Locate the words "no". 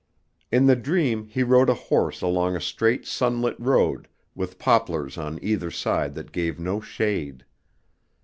6.59-6.79